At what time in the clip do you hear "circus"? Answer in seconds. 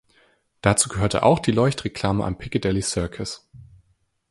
2.81-3.47